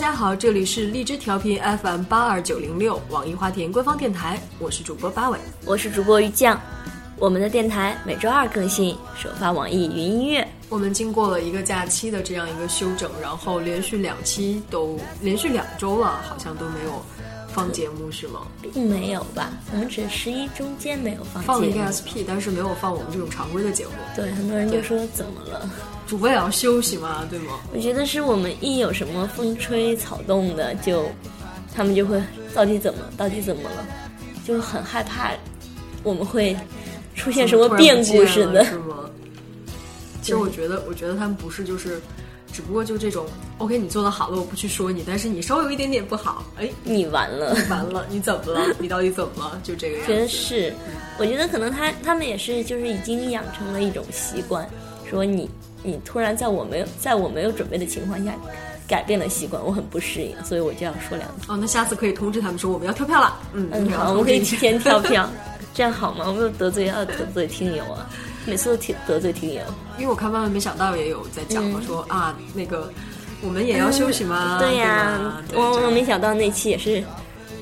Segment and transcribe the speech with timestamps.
[0.00, 6.58] 大家好，这里是荔枝调频 FM 八二九零六网易花田官方电台，我是主播八尾，我是主播于酱。
[7.18, 10.48] 我们的电台每周二更新，首发网易云音乐。
[10.70, 17.04] 我们经过了一个假期的这样一个休整，然后连续两期都连续两周了，好像都没有
[17.52, 18.46] 放节目，是吗？
[18.72, 21.42] 并没有吧，我们只十一中间没有放。
[21.42, 23.92] 放了一个 SP，但是没有放我们这种常规的节目。
[24.16, 25.68] 对，很多人就说怎么了？
[26.10, 27.60] 主播也要休息嘛，对吗？
[27.72, 31.08] 我觉得是我们一有什么风吹草动的，就
[31.72, 32.20] 他们就会
[32.52, 33.86] 到底怎么，到底怎么了，
[34.44, 35.30] 就很害怕
[36.02, 36.56] 我们会。
[37.16, 39.10] 出现什么变故似的，是吗？
[40.22, 42.00] 其实我觉得，我觉得他们不是，就是，
[42.50, 43.26] 只不过就这种
[43.58, 48.74] ，OK，你做的好了，我不去说你，但是你稍微有一点点不好，哎，你完了，完了，你怎么了？
[48.78, 49.60] 你到底怎么了？
[49.62, 50.12] 就这个样子。
[50.14, 50.72] 觉得是，
[51.18, 54.66] 我觉得可能他他们也是，就是已经养成了一种习惯，
[55.10, 55.50] 说你
[55.82, 58.32] 你突然在我没有在我没有准备的情况下
[58.86, 61.46] 改变了习惯，我很不适应，所以我就要说两句。
[61.48, 63.38] 哦，那下次可以通知他们说我们要跳票了。
[63.52, 65.28] 嗯嗯，好，我们可以提前跳 票。
[65.72, 66.24] 这样好吗？
[66.26, 68.10] 我没有得罪要得罪听友啊，
[68.44, 69.60] 每次都听得罪听友。
[69.96, 72.92] 因为我看万万没想到也有在讲嘛，说啊那个
[73.40, 74.58] 我们也要休息吗？
[74.58, 77.02] 对呀，万万没想到那期也是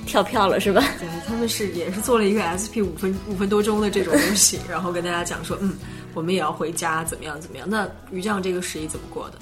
[0.06, 0.82] 跳票了是吧？
[0.98, 5.74] 对，他们是也是做了一个 SP 五分五分多钟的这种东西， 然后跟大家讲说，嗯，
[6.14, 7.68] 我们也要回家，怎么样怎么样？
[7.68, 9.38] 那于酱这个十一怎么过的？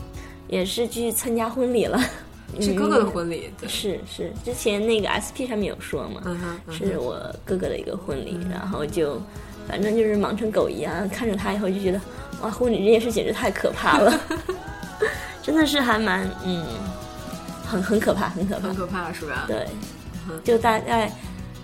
[0.48, 1.98] 也是去参加婚礼了。
[2.60, 6.22] 是哥哥的婚礼，是是，之前那个 SP 上面有说嘛，
[6.70, 9.20] 是我哥哥的一个婚礼，然后就
[9.68, 12.00] 反正就是忙成狗一样，看着他以后就觉得
[12.42, 14.20] 哇，婚礼这件事简直太可怕了，
[15.42, 16.64] 真的是还蛮嗯，
[17.66, 19.44] 很很可怕，很可怕，很可怕是吧？
[19.48, 19.66] 对，
[20.44, 21.12] 就大概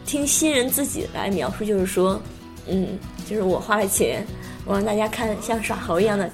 [0.05, 2.21] 听新人自己来描述，就是说，
[2.67, 4.27] 嗯，就是我花了钱，
[4.65, 6.31] 我让大家看像耍猴一样的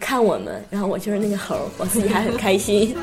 [0.00, 2.96] 看我们，然后我就是那个猴，我自己还很开心。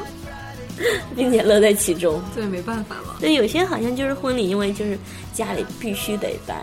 [1.15, 3.15] 并且乐在其中，对，没办法嘛。
[3.19, 4.97] 对，有些好像就是婚礼，因为就是
[5.31, 6.57] 家里必须得办，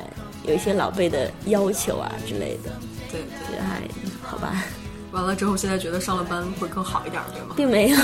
[0.44, 2.72] 有一些老辈的要求啊之类的。
[3.10, 3.80] 对，觉得还
[4.20, 4.64] 好吧。
[5.12, 7.54] 完了之后，现在觉得上了班会更好一点，对吗？
[7.56, 7.96] 并没有，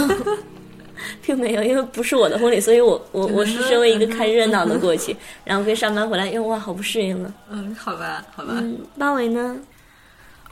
[1.20, 5.14] 并没有，因为不是我的婚礼，所以我我我是身为一个看热闹的过去，
[5.44, 7.34] 然后跟上班回来，因为哇，好不适应了。
[7.50, 8.52] 嗯，好吧，好吧。
[8.58, 9.56] 嗯，八尾呢？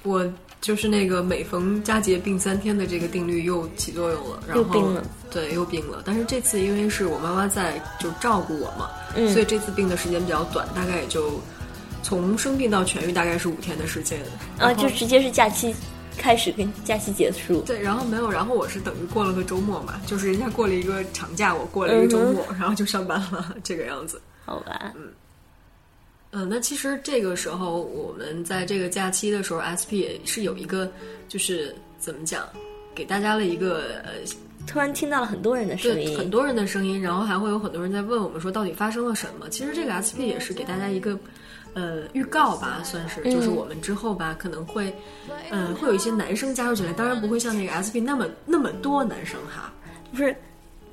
[0.05, 0.25] 我。
[0.61, 6.03] 就是那个每逢佳节病三天的这个定律又起作用了，然后病了，对，又病了。
[6.07, 8.89] 但是这次因为是我妈妈在就照顾我嘛，
[9.31, 11.39] 所以这次病的时间比较短，大概也就
[12.03, 14.19] 从生病到痊愈大概是五天的时间。
[14.59, 15.77] 啊，就直接是假期
[16.17, 17.61] 开始跟假期结束。
[17.67, 24.19] 对，然后没有，然后我是等于过了个周末嘛，就是人家过了一个长假，我过了一个周末，然后就上班了， 这个样子。
[24.47, 25.13] 好吧，嗯。
[26.37, 30.91] 嗯，那其实这个时候我们在这个假期的时候，SP 也是有一个，
[31.29, 32.45] 就是怎么讲，
[32.93, 34.11] 给大家了一个呃，
[34.67, 39.49] 突然听到了很多人的声音，很多人的声音，然后还会有很多人在问我们说到底发生了什么。
[39.49, 41.17] 其实这个 SP 也是给大家一个
[41.73, 44.93] 呃预告吧，算是，就是我们之后吧可能会，
[45.51, 49.73] 嗯，会有一些男生加入进来，当然不会像那个 SP 那么那么多男生哈，
[50.11, 50.35] 不是，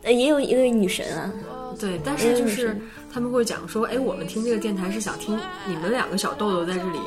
[0.03, 1.33] 也有一位女神啊，
[1.79, 2.77] 对，但是就是。
[3.13, 6.99] 他们会讲说，哎，我们听这个电台是想听你们两个小豆豆在这里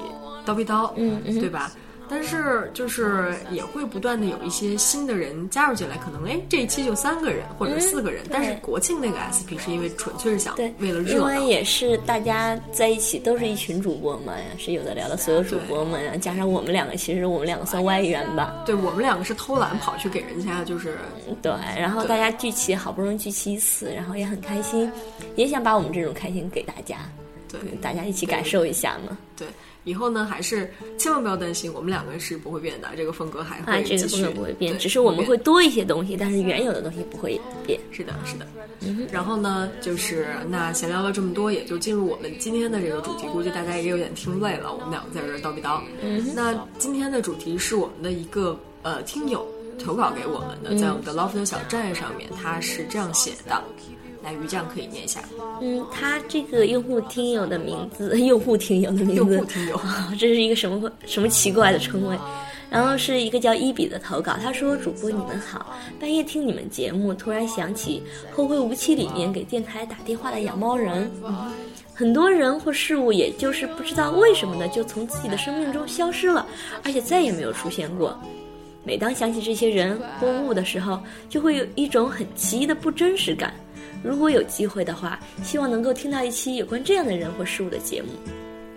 [0.44, 1.72] 叨逼叨，嗯，对吧？
[2.08, 18.54] 但是就是也会不断的有一些新的人加入进来，可能哎这一期就三个人或者四个人，但是国庆那个 SP 是因为纯粹是想为了热闹，因为也是大家在一起都是一群主播嘛，是有的聊的所有主播们，然后加上我们两个，其实我们两个算外援吧。
[18.66, 20.96] 对我们两个是偷懒跑去给人家就是
[21.42, 24.90] 对，然后大家聚齐好不容易聚齐一次，然后也很开心，
[25.36, 26.96] 也想把我们这种开心给大家，
[27.60, 29.16] 对，大家一起感受一下嘛。
[29.36, 29.46] 对。
[29.84, 33.98] 以后呢，还是千万不要担心，我们两个是不会变的，这个风格还会继续。
[33.98, 37.78] 这个风格不会变，只是我们会多一些东西，但是原有的东西不会变。
[37.90, 38.46] 是的，是的。
[39.12, 43.26] 然后呢，就是那闲聊了这么多，也就进入我们今天的这个主题。
[43.28, 45.82] 估计大家也有点听累了，我们两个在这叨逼叨。
[46.34, 49.46] 那今天的主题是我们的一个呃听友
[49.78, 53.62] 投稿给我们的，在我们的 Love 小站上面，他是这样写的。
[54.24, 55.20] 来，鱼酱可以念一下。
[55.60, 59.80] 嗯，他这个用户听友的名字， 用户听友的名字，用户听友，
[60.18, 62.18] 这是一个什么什么奇怪的称谓？
[62.70, 68.02] 然后是一个叫伊比的投稿，他说：“主播你们好，半夜听你们节目，突然想起
[68.34, 71.08] 《后会无期》里面给电台打电话的养猫人。
[71.92, 76.44] 很多人或事物，也就是不知道为什么的，就从自己的生命中消失了，
[76.82, 78.18] 而且再也没有出现过。
[78.82, 80.98] 每当想起这些人或物的时候，
[81.28, 83.54] 就会有一种很奇异的不真实感。”
[84.04, 88.08] 如果有机会的话，希望能够听到一期有关这样的人或事物的节目。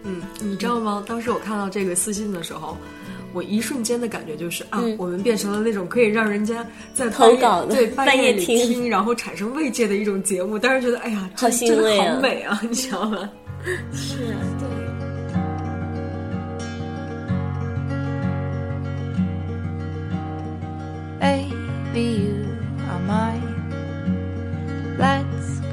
[0.04, 1.04] 嗯，你知道吗？
[1.06, 2.78] 当时我看到这个私信的时候，
[3.34, 10.58] 我一瞬间的感觉就是啊，我们变成了那种可以让人家在投稿的对半夜里听，然后产生慰藉的一种节目。
[10.58, 13.30] 当时觉得哎呀，好欣慰啊，好美啊，你知道吗？
[13.92, 14.77] 是啊，对。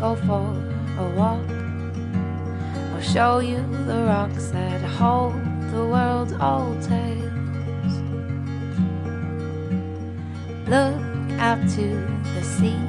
[0.04, 0.46] Go for
[1.02, 1.48] a walk.
[2.92, 5.32] I'll show you the rocks that hold
[5.72, 7.94] the world's old tales.
[10.74, 11.00] Look
[11.46, 11.86] out to
[12.34, 12.82] the sea.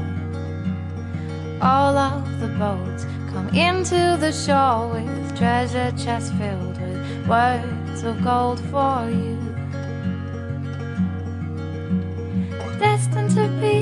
[1.62, 8.22] All of the boats come into the shore with treasure chests filled with words of
[8.24, 9.38] gold for you.
[12.78, 13.80] Destined to be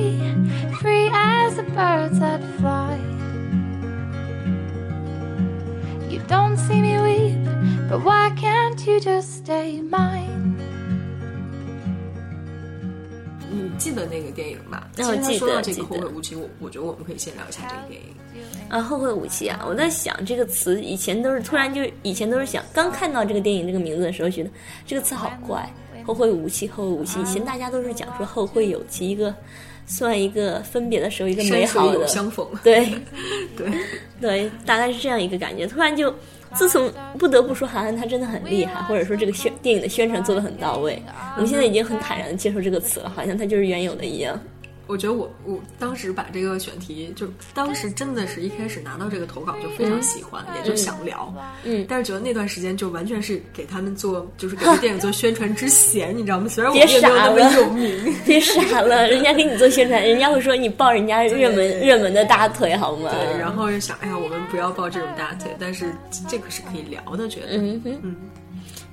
[0.79, 3.12] free as the birds that fly.
[6.27, 7.43] Don't see me weep,
[7.89, 10.55] but why can't you just stay mine?
[13.49, 14.87] 你记得那个电影吧？
[14.95, 15.37] 那我记得。
[15.39, 18.07] 说到这个后会无期，我我觉得我们可以先聊一下这个电影。
[18.67, 19.63] 啊，后会无期啊！
[19.67, 24.49] 我在想这个词，以前都是突然就以前都是想，刚看到这个电影这个名字的时候，觉得
[24.87, 25.71] 这个词好怪。
[26.05, 27.19] 后会无期，后会无期。
[27.21, 29.33] 以前大家都是讲说后会有期，一个
[29.85, 32.47] 算一个分别的时候一个美好的相逢。
[32.63, 32.87] 对，
[33.57, 33.71] 对，
[34.21, 35.65] 对，大概是这样一个感觉。
[35.67, 36.13] 突然就，
[36.53, 41.01] 自从不得不说韩寒他真的很厉害，或者说这个宣电影的宣传做的很到位，
[41.35, 44.39] 我们现在已经很坦然的接受这个词了，好像它就是原有的一样。
[44.85, 51.33] 我觉得我我当时把这个选题，就当时真的是一开始拿到这个投稿就非常喜欢，也就想聊，
[51.63, 56.49] 嗯，但是觉得那段时间就完全是给他们做，就是给这电影做宣传之嫌，你知道吗？
[56.49, 63.09] 虽然我也没有那么有名， 别傻了，人家给你做宣传，人家会说你抱人家热门热门的大腿好吗？
[63.11, 65.93] 对，然后又想，哎呀，我们不要抱这种大腿，但是
[66.27, 68.15] 这个是可以聊的，觉得，嗯嗯。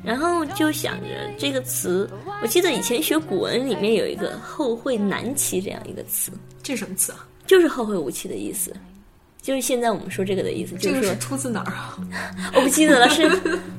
[0.03, 1.07] 然后就想着
[1.39, 2.09] 这个词，
[2.43, 6.33] 我记得以前学古文里面有一个“后会难期”这样一个词，
[6.63, 7.27] 这什么词啊？
[7.47, 8.73] 就是后会无期的意思，
[9.43, 10.77] 就是现在我们说这个的意思。
[10.79, 11.99] 这个是出自哪儿啊？
[12.55, 13.31] 我不记得了，是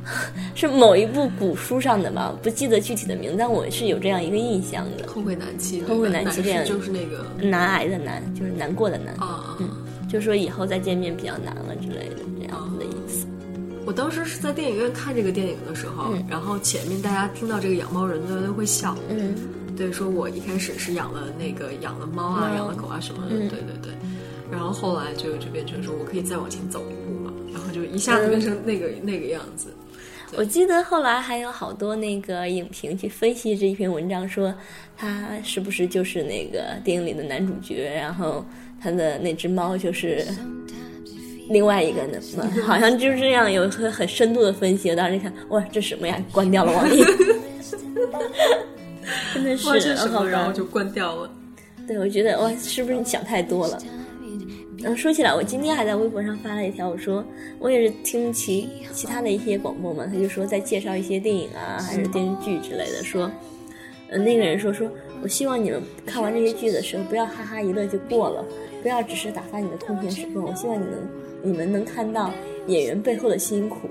[0.54, 2.36] 是某一部古书上的吧？
[2.44, 5.08] 不记得具体的名字，但我是有这样一个印象的。
[5.08, 9.70] 后会难期，后会难期这样就是那个难挨的难，就是难过的难啊，嗯，
[10.10, 13.26] 就说以后再见面比较难了之类的这样子的意思。
[13.86, 19.36] 我当时是在电影院看这个电影的时候，然后前面大家听到这个养猫人都都会笑，嗯，
[19.76, 23.92] 对，说我一开始是养了那个养了猫啊，养了狗啊什么的，对对对，
[24.52, 29.68] 然后后来就就变成说我可以再往前走一步嘛，然后就一下子变成那个那个样子。
[30.38, 34.54] 我记得后来还有好多那个影评去分析这一篇文章，说
[34.96, 38.46] 他是不是就是那个电影里的男主角，然后
[38.80, 40.24] 他的那只猫就是。
[41.52, 42.18] 另外一个呢，
[42.64, 44.90] 好像就是这样，有很很深度的分析。
[44.90, 46.18] 我当时一看，哇，这什么呀？
[46.32, 47.04] 关掉了网易，
[49.34, 49.68] 真的是，
[50.30, 51.30] 然后就关掉了。
[51.88, 53.78] 对，我觉得哇，是不是你想太多了？
[54.84, 57.24] 嗯，说起来，我今天还在微博上发了一条，我说
[57.60, 63.30] 我也是听其其他的一些广播嘛，他就说在介绍一些电影啊，还是电视剧之类的，说，
[64.10, 64.90] 嗯，那个人说说
[65.22, 68.44] 我希望你们看完这些剧的时候，不要哈哈一乐就过了，
[68.82, 71.21] 不要只是打发你的空闲时光，我希望你能。
[71.44, 72.32] 你们能看到
[72.68, 73.90] 演员背后的辛苦，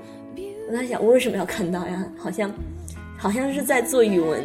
[0.69, 2.05] 我在想，我为什么要看到呀？
[2.17, 2.51] 好像，
[3.17, 4.43] 好像是在做语文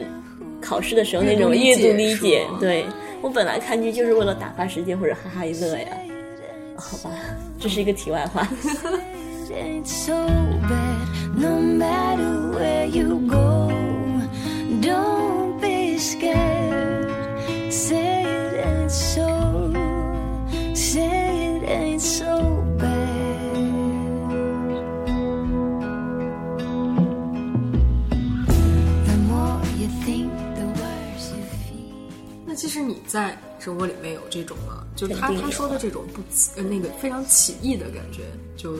[0.60, 2.46] 考试的时候那种阅读理解。
[2.60, 2.84] 对
[3.22, 5.86] 我本来看剧就是为了打发时间或者哈哈一乐呀。
[6.76, 7.14] 好吧，
[7.58, 8.46] 这是一个题外话。
[9.46, 9.82] 其实你
[33.16, 34.84] 在生活里面有这种吗？
[34.94, 36.20] 就他他说的这种不
[36.54, 38.24] 呃那个非常奇异的感觉，
[38.58, 38.74] 就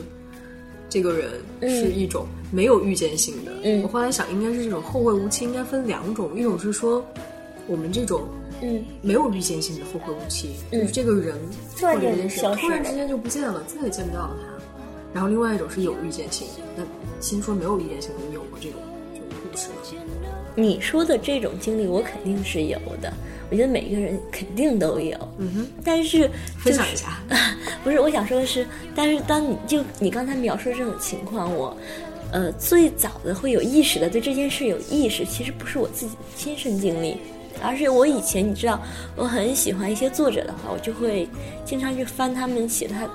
[0.87, 3.51] 这个人是一种没有预见性的。
[3.63, 7.03] 嗯，我后来想，应该是这种后会无期，应该分两种，一种是说
[7.65, 8.27] 我们这种
[8.61, 11.35] 嗯没有预见性的后会无期，就是这个人
[11.81, 14.53] 或者这件事突然之间就不见了，再也见不到了他。
[15.15, 16.83] 然后另外一种是有预见性的，那
[17.19, 18.79] 先说没有预见性的，你有过这种
[19.15, 19.75] 这种故事吗？
[20.55, 23.11] 你说的这种经历，我肯定是有的。
[23.49, 25.67] 我觉得每一个人肯定都有，嗯哼。
[25.83, 27.19] 但是分享一下，
[27.83, 31.75] 不是我想说的是，但是当你就你刚才描述这种情况，我
[32.31, 37.17] 呃最早的会有意识的对这件事有意识，其实不是我自己的亲身经历，
[37.61, 38.81] 而是我以前你知道，
[39.15, 41.27] 我很喜欢一些作者的话，我就会
[41.63, 43.05] 经常去翻他们写他，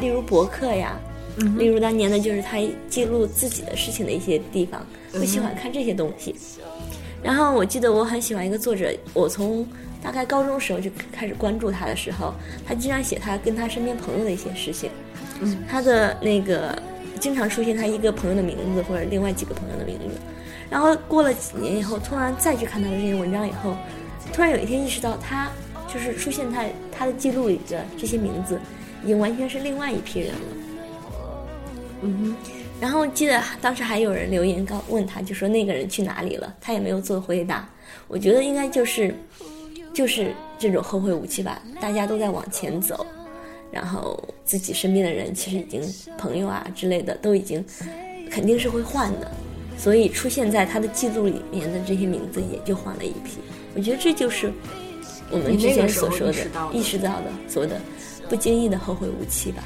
[0.00, 1.00] 例如博客呀，
[1.38, 2.58] 嗯例如当年的就是他
[2.90, 6.34] 记录自己的事情的一些地方，会喜欢看这些东西。
[7.22, 9.66] 然后我记得我很喜欢一个作者，我从
[10.02, 12.32] 大概高中时候就开始关注他的时候，
[12.66, 14.90] 他经常写他跟他身边朋友的一些事情。
[15.40, 16.76] 嗯，他的那个
[17.18, 20.20] 经常出现他一个朋友的名字或者另外几个朋友的名字。
[20.70, 23.76] 然后过了几年以后，突然再去看他的这些文章以后，
[24.32, 25.50] 突然有一天意识到他
[25.92, 28.58] 就是出现在他的记录里的这些名字，
[29.04, 30.40] 已经完全是另外一批人了。
[32.02, 32.59] 嗯哼。
[32.80, 37.68] 然后记得当时还有人留言告问他，就说那个人去哪里了，他也没有做回答。
[38.08, 39.14] 我觉得应该就是，
[39.92, 43.06] 就是这种后会无期吧，大家都在往前走，
[43.70, 45.82] 然后自己身边的人其实已经
[46.16, 47.64] 朋友啊之类的都已经
[48.30, 49.30] 肯定是会换的，
[49.76, 53.38] 所以出现在他的记录里面的这些名字也就换了一批。
[53.74, 54.50] 我觉得这就是
[55.30, 56.34] 我们之前所说的
[56.72, 57.78] 意识到的所谓的
[58.28, 59.62] 不经意的后会无期吧。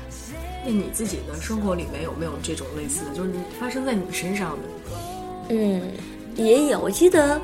[0.64, 4.62] 那你自己的生活里面有没有这种类似的，就是你发生在你身上的？
[5.50, 5.82] 嗯，
[6.36, 6.80] 也有。
[6.80, 7.38] 我记得，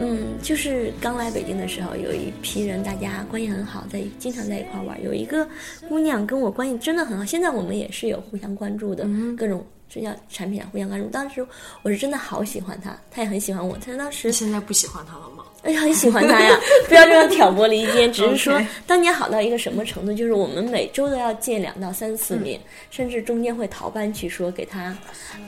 [0.00, 5.00] 嗯，就是刚来北京的时候，有一批人，大家关系很好，在经常在一块儿玩。
[5.04, 5.48] 有一个
[5.88, 11.06] 姑娘跟我关系真的很好，现在我们也是有互相关注的，各种社交产品啊互相关注。
[11.10, 11.46] 当时
[11.82, 13.78] 我是真的好喜欢她，她也很喜欢我。
[13.78, 15.37] 她当时你现在不喜欢他了吗？
[15.62, 16.58] 哎呀，很喜欢他呀！
[16.88, 22.60] 不要这样挑拨离间，只是说当年好到一个什么程度，就是我们每周都要见两到三次面，
[22.90, 24.96] 甚至中间会逃班去说给他，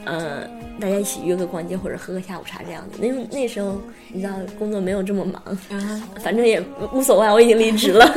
[0.04, 0.46] 呃，
[0.80, 2.98] 大家一起约个逛街或者喝个下午茶这样子。
[3.00, 6.60] 那那时候你知道工作没有这么忙，嗯，反正也
[6.92, 8.12] 无所谓，我已经离职了。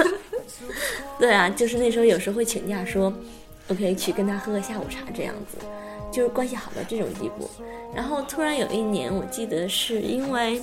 [1.20, 3.14] 对啊，就是那时候有时候会请假说
[3.70, 5.58] ，OK 去跟他喝个下午茶这样子，
[6.12, 7.50] 就是关系好到这种地步。
[7.96, 10.60] 然后突然有一年，我记得是因为，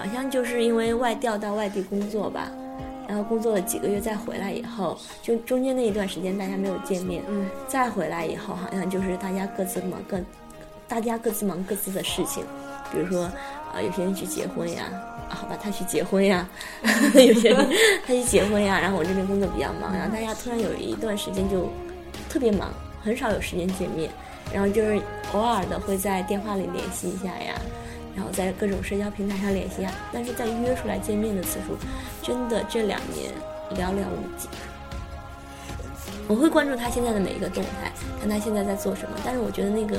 [0.00, 2.50] 好像就是因为外调到外地工作吧，
[3.06, 10.18] 然后工作了几个月再回来以后，就中间那一段时间大家没有见面，嗯，再回来以后好像就是大家各自忙各，
[10.88, 12.42] 大家各自忙各自的事情，
[12.90, 13.24] 比如说
[13.72, 14.84] 啊、有些人去结婚呀。
[15.28, 16.48] 啊好吧，他去结婚呀，
[17.14, 17.68] 有些人
[18.04, 21.70] 他去结婚呀，然后我这边工作比较忙，然后大家突然有一段时间就
[22.28, 22.68] 特别忙，
[23.00, 24.10] 很少有时间见面，
[24.52, 25.00] 然后就是
[25.32, 27.54] 偶尔的会在电话里联系一下呀，
[28.20, 31.74] 然后在各种社交平台上联系啊，但是在约出来见面的次数，
[32.22, 33.32] 真的这两年
[33.74, 34.46] 寥寥无几。
[36.28, 39.98] 我会关注他现在的每一个动态，看他现在在做什么，但是我觉得那个，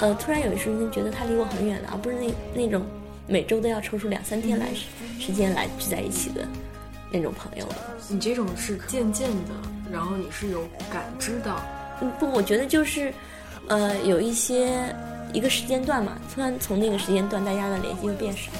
[0.00, 2.82] 呃，突然有一瞬间觉得他离我很远了，而不是那那种
[3.26, 4.86] 每周都要抽出两三天来时
[5.20, 6.48] 时间来聚在一起的
[7.12, 7.76] 那种朋友了。
[8.08, 9.52] 你这种是渐渐的，
[9.92, 11.60] 然后你是有感知到，
[12.00, 13.12] 嗯，不，我觉得就是，
[13.68, 14.94] 呃，有一些
[15.34, 18.58] 一个时间段嘛，突然从那个时间段大家的联系就变少了，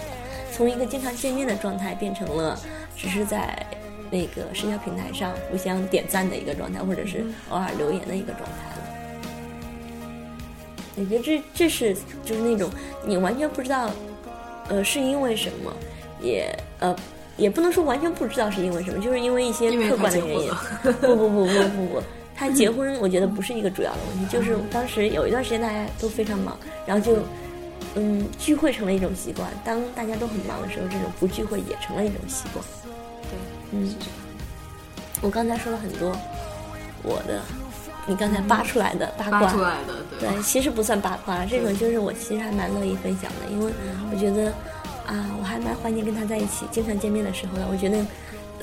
[0.53, 2.59] 从一个经常见面的状态变成了
[2.97, 3.65] 只是在
[4.11, 8.83] 那个社交平台上互相点赞的一个状态，或者是偶尔留言的一个状态了。
[10.97, 12.69] 我觉得这这是就是那种
[13.07, 13.89] 你完全不知道，
[14.69, 15.73] 呃，是因为什么，
[16.21, 16.95] 也呃
[17.37, 20.51] 也不能说完全不知道是因为什么，就是因为一些客观的原因。
[21.01, 22.03] 不不不不不不，
[22.49, 27.19] 他结婚我觉得不是一个主要的问题，就是当时有一段时间大家都非常忙，然后就
[27.95, 29.49] 嗯聚会成了一种习惯。
[29.65, 32.65] 当大家都很忙的时候，这种不聚会也成了一种习惯。
[33.23, 33.39] 对，
[33.73, 33.95] 嗯，
[35.23, 36.15] 我刚才说了很多
[37.03, 37.41] 我的，
[38.07, 43.73] 你刚才扒出来的八卦，扒出来的，对对，其实不算八卦，这种就是我其实还蛮乐意分享的，因为
[44.13, 44.53] 我觉得
[45.07, 47.67] 啊，我还蛮怀念跟他在一起经常见面的时候的。
[47.71, 47.99] 我觉得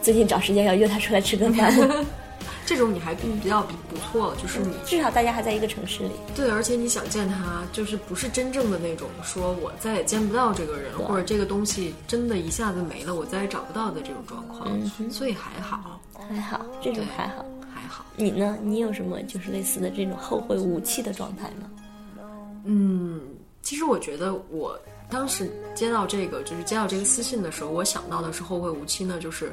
[0.01, 1.73] 最近找时间要约他出来吃个饭，
[2.65, 6.11] 这种你还比比较比不错，就是你至少大家还在一个城市里。
[6.35, 14.69] 对，而且你想见他，就是不是真正的那种说我再也见不到这个人，或者这个东西真的一下子没了，我再也找不到的这种状况，
[15.09, 17.45] 所以还好，还好，这种还好。
[17.73, 18.05] 还好。
[18.15, 18.57] 你呢？
[18.61, 21.69] 你有什么就是类似的这种后会无期的状态吗？
[22.65, 23.21] 嗯，
[23.63, 29.51] 其实我觉得我当时接到这个，就是接到这个私信的时候，我想到的是后会无期呢，就是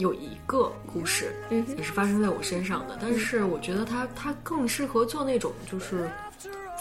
[0.00, 6.10] 有一个故事，嗯也是发生在我身上的，但是我觉得它它更适合做那种就是。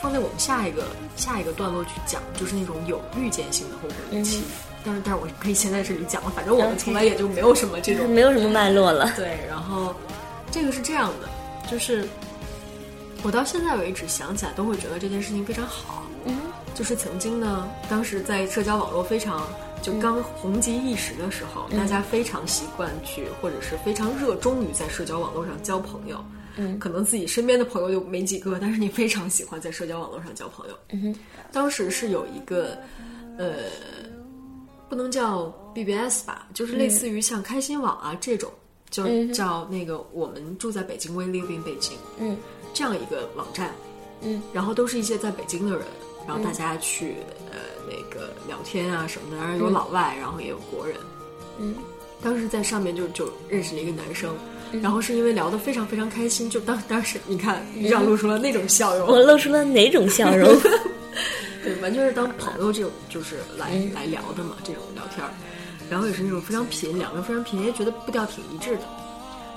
[0.01, 4.41] 放在我们下一个下一个段落去讲，就是那种有预见性的后会无期。
[4.85, 9.11] 但是，但是我可以先在这里讲了，反正我们从来也就没有什么这种没有什么脉络了。
[9.17, 9.93] 对，然后
[10.51, 11.27] 这个是这样的，
[11.69, 12.07] 就是
[13.23, 16.05] 我到现在为止想起来都会觉得这件事情非常好。
[16.23, 16.39] 嗯，
[16.73, 19.45] 就是曾经呢，当时在社交网络非常
[19.81, 26.23] 就刚红极一时的时候，大家非常习惯去，或者是非常热衷于在社交网络上交朋友。
[26.55, 26.77] 嗯。
[26.79, 30.75] 可能自己身边的朋友就没几个，但是你非常喜欢在社交网络上交朋友。
[30.89, 31.19] 嗯哼，
[31.51, 32.77] 当时是有一个，
[33.37, 33.65] 呃，
[34.89, 38.51] 不能叫 BBS 吧，就是类似于像开心网啊这种，
[38.89, 42.37] 就嗯叫那个我们住在北京，We Live in 北京嗯。
[42.73, 43.71] 这样一个网站。
[44.21, 45.85] 嗯，然后都是一些在北京的人，
[46.27, 47.15] 然后大家去、
[47.51, 47.57] 呃
[47.87, 50.95] 那个聊天啊什么的，然后有老外，然后也有国人。
[51.59, 51.75] 嗯，
[52.21, 54.33] 当时在上面就就认识了一个男生，
[54.81, 60.49] 然后是因为聊得非常非常开心，就当当时你看于长露出了那种笑容，我露出了哪种笑容？
[61.63, 65.31] 对，完全是当朋友这种，就是来、来聊的嘛，这种聊天儿。
[65.89, 68.81] 然后也是那种非常频，两个人非常频，也觉得步调挺一致的。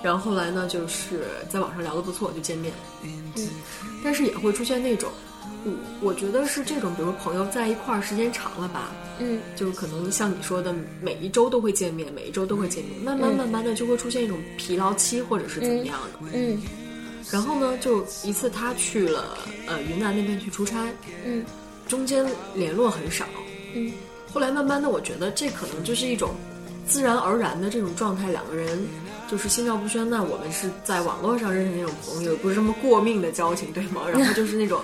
[0.02, 2.73] 然后后来呢，就是在网上聊得不错，就见面。
[3.02, 3.32] 嗯，
[4.02, 5.11] 但是也会出现那种，
[5.64, 16.28] 我我觉得是这种，比如说朋友在一块儿时间长了吧，嗯，就是可能像你说的，每一周都会见面，每一周都会见面，慢慢慢慢的就会出现一种疲劳期，或者是怎么样的。
[16.35, 16.61] 嗯
[17.30, 20.88] 然后呢，就一次他去了呃云南那边去出差，
[21.25, 21.44] 嗯
[21.87, 23.25] 中间联络很少，
[23.75, 23.92] 嗯
[24.32, 26.35] 后来慢慢的，我觉得这可能就是一种
[26.87, 28.85] 自然而然的这种状态，两个人
[29.32, 30.08] 就是心照不宣。
[30.10, 34.02] 那我们是在网络上认识那种朋友，不是什么过命的交情，对吗？
[34.06, 34.82] 然后就是那种，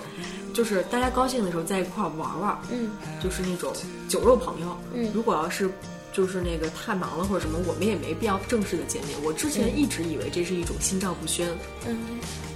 [0.54, 3.70] 就是大家高兴的时候在一块儿玩玩，嗯就是那种
[4.08, 4.74] 酒肉朋友。
[4.94, 5.70] 嗯如果要是
[6.14, 9.22] 就是那个太忙了或者什么，我们也没必要正式的见面。
[9.22, 11.46] 我之前一直以为这是一种心照不宣，
[11.86, 11.98] 嗯，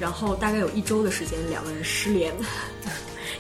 [0.00, 2.34] 然后大概有一周的时间，两个人失联。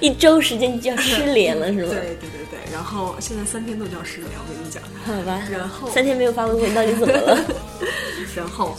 [0.02, 1.88] 一周时间就要失联了 是吗？
[1.90, 4.82] 对对对对，然后现在三天都叫失联，我跟你讲。
[5.06, 7.38] 好吧，然后三天没有发微博，你到底怎么了？
[8.34, 8.76] 然后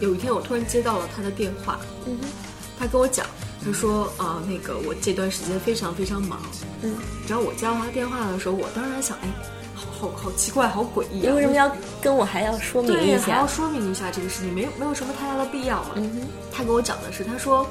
[0.00, 2.28] 有一天我突然接到了他的电话，嗯哼
[2.78, 3.26] 他跟我讲，
[3.64, 6.40] 他说啊、那个我这段时间非常非常忙。
[6.82, 6.94] 嗯，
[7.26, 9.28] 然后我接到他电话的时候，我当然想，哎，
[9.74, 11.30] 好好好奇怪，好诡异啊！
[11.30, 11.68] 你为什么要
[12.00, 13.24] 跟我还要说明一下？
[13.24, 15.90] 还要说明一下这个事情，没有没有什么太大的必要嘛。
[15.96, 17.66] 嗯哼他跟我讲的是，他说，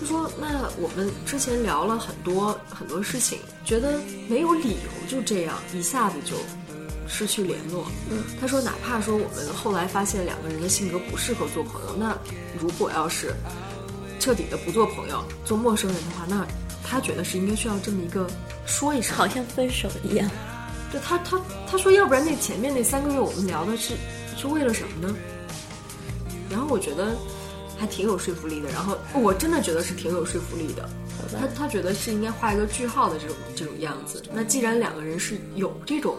[0.00, 6.34] 他说那我们之前聊了很多很多事情，觉得没有理由就这样一下子就
[7.08, 7.86] 失去联络。
[8.10, 12.16] 嗯，他说哪怕说我们后来发现两个人的性格不适合做朋友，那
[12.60, 13.34] 如果要是
[14.18, 16.46] 彻底的不做朋友，做陌生人的话，那
[16.82, 18.26] 他觉得是应该需要这么一个
[18.66, 19.16] 说一声。
[19.16, 20.28] 好像分手一样。
[20.90, 23.94] 对他，他他说，要不然那前面那三个月我们聊的是
[24.36, 25.14] 是为了什么呢？
[26.50, 27.16] 然后我觉得
[27.84, 30.88] 还挺有说服力的，然后我真的觉得是挺有说服力的。
[31.38, 34.22] 他他觉得是应该画一个句号的这种这种样子。
[34.32, 36.16] 那既然两个人是有这种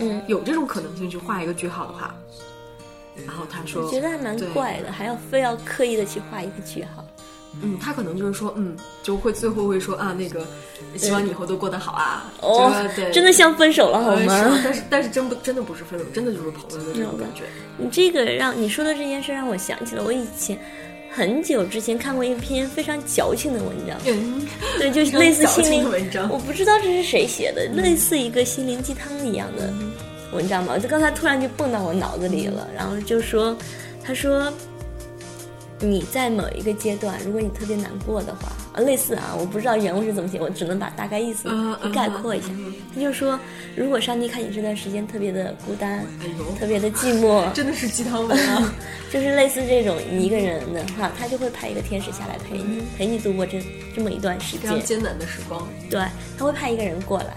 [0.00, 2.12] 嗯，有这种可能性去画一个句号的话，
[3.24, 7.04] 然后他说，我觉得还蛮怪的，还要非要刻意的去画一个句号。
[7.62, 10.44] 嗯，他可能就是说，嗯，就会最后会说啊，那个
[10.96, 12.28] 希望你以后都过得好啊。
[12.40, 14.60] 哦对，真的像分手了好呃是吗？
[14.64, 17.44] 但是但是真不真的不是分手，真的就是朋友的这种感觉。
[17.76, 20.58] 你这个让你说的这件事让我想起了我以前
[21.14, 24.44] 很久之前看过一篇非常矫情的文章，嗯，
[24.78, 26.28] 对，就是类似心灵文章。
[26.28, 29.72] 我不知道这是谁写的，类似一个心灵鸡汤一样的
[30.32, 33.56] 文章嘛，就刚才突然就蹦到我脑子里了，然后就说，
[34.02, 34.52] 他说。
[35.84, 41.48] 你在某一个阶段，如果你特别难过的话，啊，类似啊，我不知道原文是怎么写，我只能把大概意思
[41.92, 42.48] 概括一下。
[42.50, 43.38] 嗯他就说，
[43.74, 46.06] 如果上帝看你这段时间特别的孤单，
[46.60, 48.72] 特别的寂寞， 真的是鸡汤文啊！
[49.12, 53.60] 就是类似这种你一个人的话，他就会派一个天使下来陪你，陪你度过这
[53.96, 54.80] 这么一段时间。
[54.84, 56.00] 艰难的时光，对，
[56.38, 57.34] 他会派一个人过来，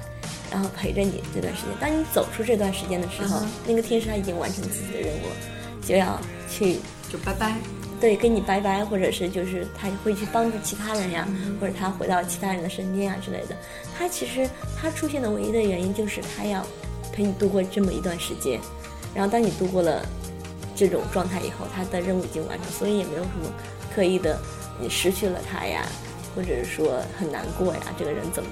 [0.52, 1.72] 然后陪着你这段时间。
[1.80, 6.78] 当你走出这段时间的时候，那个天使他已经完成自己的任务，就要去
[7.12, 7.56] 就拜拜。
[8.00, 11.28] 对跟你拜拜，或者是就是他会去帮助其他人呀，
[11.60, 13.56] 或者他回到其他人的身边啊之类的。
[13.98, 16.66] 他其实他出现的唯一的原因就是他要
[17.12, 18.60] 陪你度过这么一段时间，
[19.14, 20.06] 然后当你度过了
[20.76, 23.52] 这种状态以后，他的任务已经完成，所以也没有什么
[23.96, 24.40] 刻意的
[24.80, 25.86] 你失去了他呀，
[26.36, 28.50] 或者是说很难过呀，这个人怎么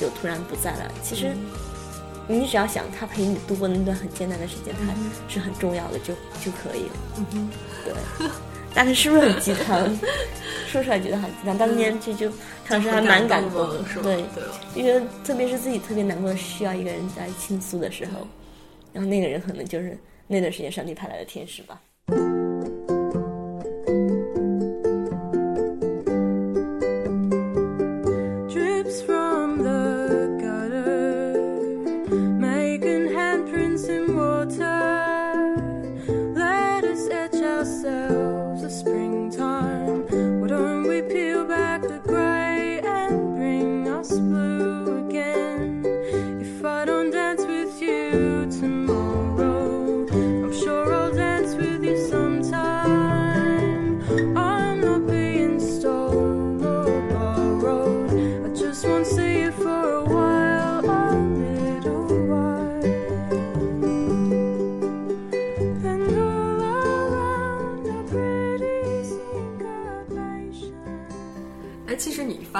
[0.00, 0.90] 就突然不在了？
[1.02, 1.36] 其实。
[2.30, 4.92] 你只要想他陪你度过那段很艰难的时间，他
[5.32, 6.12] 是很重要的，就
[6.44, 6.92] 就可以了。
[7.86, 7.94] 对，
[8.74, 9.88] 但是是不是很鸡汤？
[10.68, 12.30] 说出来觉得很鸡汤，当年这就
[12.68, 14.02] 当时还蛮感动的，是吧？
[14.02, 18.26] 对，对，就觉得特别是自己特别难过，需要一个人在倾诉的时候，
[18.92, 21.80] 然后那个人可能就是那段时间上帝派来的天使吧。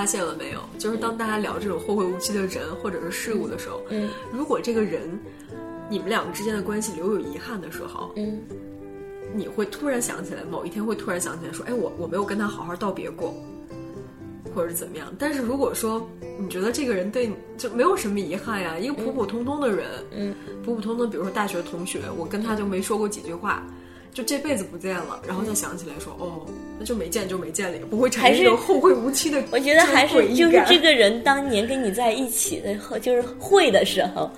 [0.09, 0.61] 现了没有？
[0.79, 5.03] 就是当大家聊这种后会无期的人或者是事物的时候，嗯，如果这个人
[5.90, 8.40] 你们两个之间的关系留有遗憾的时候，嗯，
[9.35, 13.35] 你会突然想起来，某一天会突然想起来说，哎，我我没有跟他好好道别过，
[14.55, 15.07] 或者是怎么样。
[15.18, 16.09] 但是如果说
[16.40, 23.62] 你觉得这个人对你就没有什么遗憾呀，一个普普通通的人，嗯，普普通通，比如说大学同学，我跟他就没说过几句话。
[24.12, 26.44] 就这辈子不见了，然后再想起来说，哦，
[26.79, 29.42] 那就没见就没见了，也不会产生后会无期的。
[29.53, 34.31] 我觉得还是就是这个人当年跟你在一起的后，就是会的时候，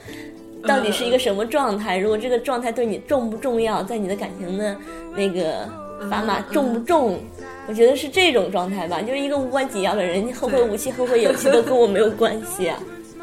[0.65, 1.97] 到底是一个什么状态？
[1.97, 4.77] 如果这个状态对你重不重要，在你的感情的
[5.17, 5.67] 那个
[6.03, 7.19] 砝码重不重？
[7.67, 12.79] 我觉得是这种状态吧，就是一个无关紧要的人，你后会无期、后会有期都跟我没有关系啊。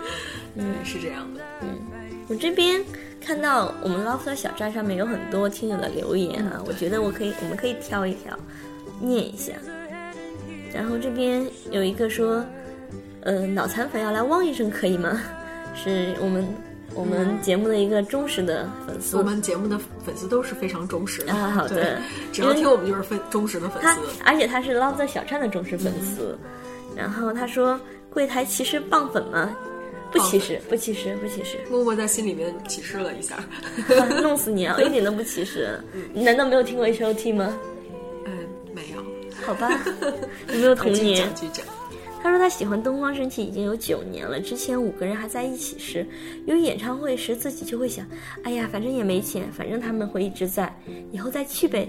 [0.55, 1.41] 嗯，是这样的。
[1.61, 1.67] 嗯
[2.29, 2.83] 我这边
[3.27, 8.33] 看到我们 Loft 小站上面有很多听友的留言啊，我觉得我可以，我们可以挑一挑，
[9.01, 9.51] 念一下。
[10.73, 12.41] 然后这边有一个说，
[13.23, 15.21] 呃，脑残粉要来汪一声可以吗？
[15.75, 16.47] 是我们
[16.95, 19.21] 我们节目的一个忠实的粉丝我。
[19.21, 21.97] 们节目的粉丝都是非常忠实的啊好的对
[22.31, 23.99] 只要听我们就是非忠实的粉他丝。
[24.23, 26.39] 而且他是 Loft 小站的忠实粉丝。
[26.95, 27.77] 然后他说，
[28.09, 29.53] 柜台其实棒粉吗？
[30.11, 31.57] 不歧视，不歧视，不歧视。
[31.69, 33.43] 默默在心里面歧视了一下。
[34.21, 34.75] 弄死你啊！
[34.77, 35.79] 我一点都不歧视。
[36.13, 37.57] 你难道没有听过 H O T 吗？
[38.25, 38.31] 嗯，
[38.73, 39.03] 没有。
[39.45, 39.69] 好吧，
[40.49, 41.29] 有没有童 年。
[42.23, 46.05] 他说他喜欢东方神起已经有九年了，之前五个人还在一起时，
[46.45, 48.05] 有演唱会时自己就会想，
[48.43, 50.75] 哎呀，反正也没钱，反正他们会一直在，
[51.11, 51.87] 以后再去呗。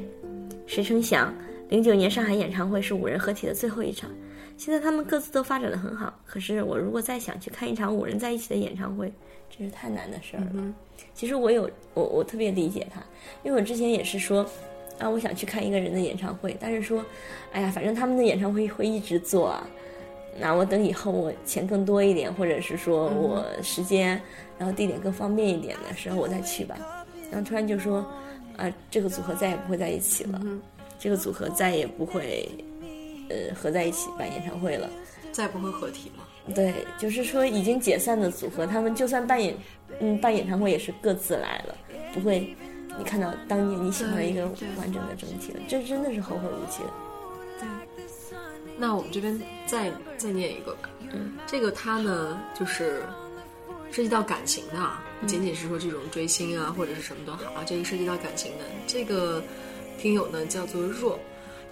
[0.66, 1.35] 谁成想，
[1.70, 4.11] 零九年上海演唱会是五人合体的最后一场，
[4.59, 6.12] 现在他们各自都发展的很好。
[6.27, 9.11] 可是我如果再想去看一场五人在一起的演唱会，
[9.49, 10.75] 真是太难的事儿了。
[11.14, 13.01] 其实我有我我特别理解他，
[13.44, 14.44] 因为我之前也是说，
[14.99, 17.05] 啊，我想去看一个人的演唱会，但是说，
[17.53, 19.66] 哎呀，反正他们的演唱会会一直做啊，
[20.38, 24.21] 那我等以后我钱更多一点，或者是说我时间，
[24.59, 26.77] 然后地点更方便一点的时候我再去吧。
[27.31, 28.05] 然后突然就说，
[28.57, 30.40] 啊，这个组合再也不会在一起了，
[30.99, 32.49] 这个组合再也不会，
[33.29, 34.88] 呃，合在一起办演唱会了。
[35.33, 36.55] 再不会合体了。
[36.55, 39.55] 对，就是说已经解散的组合，他们就算办演，
[40.01, 41.77] 嗯，办演唱会也是各自来了，
[42.14, 42.57] 不会
[42.99, 46.91] 你看到当年你喜欢一个对对完整的整体了，这真的是后会无期的。
[48.81, 50.88] 那我们这边再再念一个吧。
[51.12, 53.03] 嗯，这个它呢，就是
[53.91, 58.64] 涉及到感情的啊，不仅仅是说这种追星啊或者是什么都好啊，这个涉及到感情的。
[58.87, 59.43] 这个
[59.99, 61.19] 听友呢叫做若，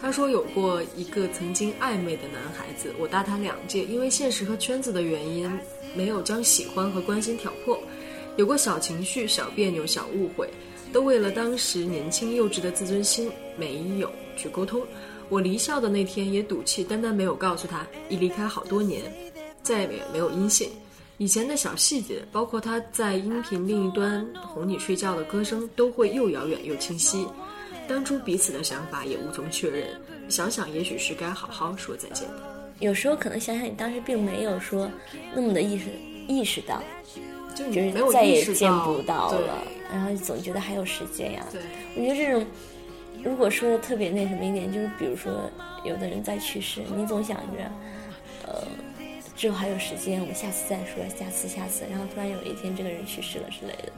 [0.01, 5.51] 他说有过一个曾经暧昧的男孩子，我大他两届，因为现实和圈子的原因，
[5.95, 7.79] 没有将喜欢和关心挑破，
[8.37, 10.49] 有过小情绪、小别扭、小误会，
[10.93, 14.83] 都为了当时年轻幼稚的自尊心没有去沟通。
[15.29, 19.03] 我离校的那天也赌气，单单没有告诉他，已离开好多年，
[19.63, 20.71] 再也没有音信。
[21.19, 27.27] 以前的小细节，包括他在音频另一端哄你睡觉的歌声，都会又遥远又清晰。
[27.89, 29.89] 当初彼此的想法也无从确认，
[30.29, 32.35] 想想也许是该好好说再见的。
[32.81, 34.91] 有时候可能想想，你当时并没有说
[35.35, 35.87] 那么的意识
[36.29, 36.83] 意识到，
[37.55, 41.47] 就就是再也见不到了，然后总觉得还有时间呀。
[41.51, 41.63] 对，
[41.97, 42.47] 我觉得这种，
[43.25, 45.51] 如果说的特别那什么一点，就是比如说
[45.85, 47.71] 有的人在去世，你总想着，
[48.47, 48.67] 呃，
[49.35, 53.93] 之后还有时间，我们下次再说，下次下次，然后突然有一天这个人去世了之类的，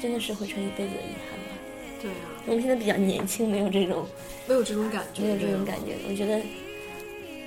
[0.00, 1.58] 真的是会成一辈子的遗憾吧。
[2.00, 4.06] 对啊，我们现在比较年轻，没有这种
[4.46, 6.40] 没有这种感觉，没有这种感觉，我觉得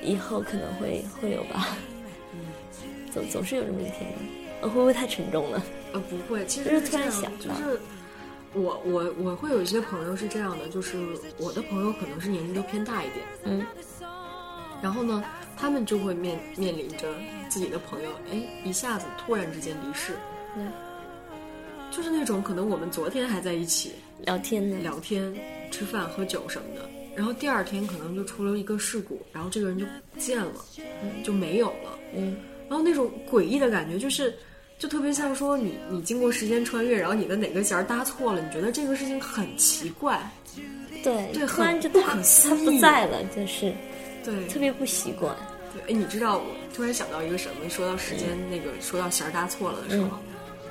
[0.02, 1.78] 以后可能会会有吧。
[2.34, 2.40] 嗯
[3.14, 4.18] 总总是有这么一天的，
[4.62, 5.64] 呃会不会太沉重了？
[5.94, 7.80] 呃，不会，其实就是突然想到就是
[8.54, 10.98] 我我我会有一些朋友是这样的，就是
[11.38, 13.66] 我的朋友可能是年纪都偏大一点，嗯，
[14.82, 15.24] 然后呢，
[15.56, 17.08] 他们就会面面临着
[17.48, 20.18] 自己的朋友，哎，一下子突然之间离世，
[20.58, 20.72] 嗯，
[21.92, 25.34] 就是那种可能我们昨天还在一起聊天呢，聊天、
[25.72, 30.54] 吃饭、喝酒什么的，然后第二天可能就出了一个事故，然后这个人就不见了，
[31.24, 32.38] 就没有了，嗯，
[32.70, 34.34] 然后那种诡异的感觉就是。
[34.78, 40.22] 就特别像说你你经过时间穿越，然后你的哪个弦搭错了，你觉得这个事情很奇怪，
[41.02, 43.74] 对，对突然就不可思他不在了，就是
[44.22, 44.46] 对。
[44.50, 45.34] 特别不习惯。
[45.74, 46.44] 对，哎，你知道我
[46.76, 47.70] 突然想到一个什么？
[47.70, 50.20] 说到时间那个，说到弦搭错了的时候，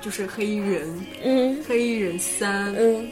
[0.05, 3.09] 就是黑衣人，嗯黑衣人三，嗯，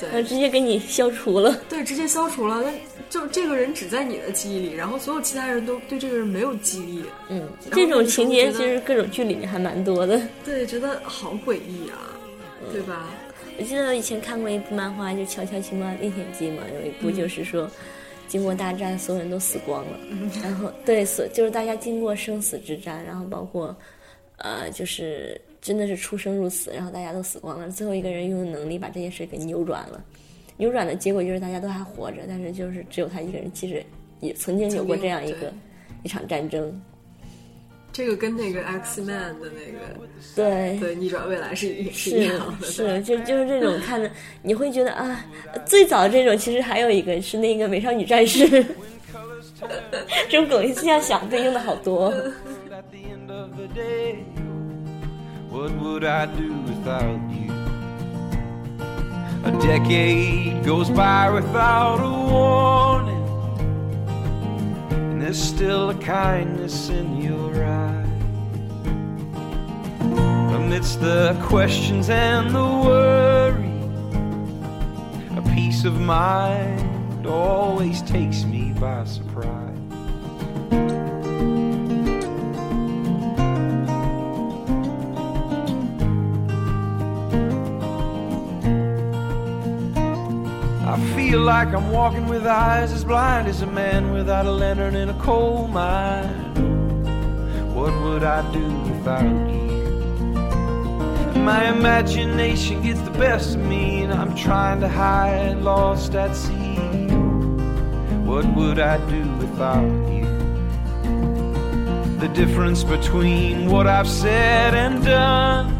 [0.00, 1.60] 对直接给你消除了。
[1.68, 2.62] 对，直接消除了。
[2.62, 2.72] 那
[3.10, 7.04] 就这个人只在你的记忆里，然后所有其他人都对这个人没有记忆。
[7.28, 10.18] 嗯，这种情节其实各种剧里面还蛮多的。
[10.42, 12.16] 对，觉得好诡异啊，
[12.72, 13.10] 对吧？
[13.58, 17.70] 我记得以前看过一部漫画，就《乔乔青蛙历险记》嘛，有一部就是说，
[18.26, 19.98] 经过大战，所有人都死光了。
[20.42, 23.76] 然后对，所就是大家经过生死之战，然后包括
[24.38, 27.70] 呃，就是真的是出生入死，然后大家都死光了。
[27.70, 30.04] 最后一个人用能力把这件事给扭转了，
[30.56, 33.82] 扭转的结果就是大家都还活着，但是就是只有他一个人，其实
[34.18, 35.52] 也曾经有过这样一个
[36.02, 36.82] 一场战争。
[37.92, 39.78] 这个跟那个 X Man 的那个
[40.34, 44.10] 对对逆转未来是也是是一样的，是，就就是这种看的
[44.42, 45.24] 你会觉得啊，
[45.64, 48.48] 最早这种其实还有一个是那个美少女战士，
[50.28, 52.12] 这种梗现在想对应的好多。
[55.62, 57.52] What would I do without you?
[59.44, 63.28] A decade goes by without a warning,
[64.90, 68.04] and there's still a kindness in your eye.
[70.56, 73.78] Amidst the questions and the worry,
[75.38, 79.71] a peace of mind always takes me by surprise.
[90.92, 94.94] I feel like I'm walking with eyes as blind as a man without a lantern
[94.94, 96.28] in a coal mine.
[97.74, 99.62] What would I do without you?
[101.40, 106.76] My imagination gets the best of me, and I'm trying to hide, lost at sea.
[108.26, 110.26] What would I do without you?
[112.18, 115.72] The difference between what I've said and done,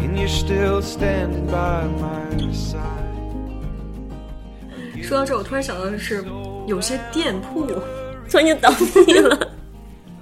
[0.00, 2.23] and you're still standing by my.
[5.02, 6.24] 说到这，我突然想到的是，
[6.66, 7.66] 有些店铺
[8.30, 8.72] 突然就倒
[9.04, 9.38] 闭了。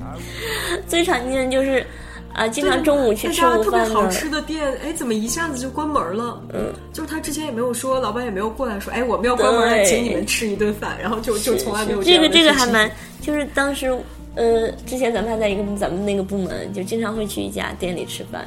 [0.89, 1.87] 最常见的就是
[2.35, 6.43] 啊，经常中午去吃午大家特别，好吃的店，哎，怎么一下子就关门了？
[6.53, 13.97] 嗯，就是他之前也没有说，老板也没有过来说，哎，我们要关门了，请你们吃一顿饭，然后就就从来没有这个这个还蛮，就是当时
[14.35, 18.45] 呃，之前咱们还在一个咱们那个部门，就经常会去一家店里吃饭，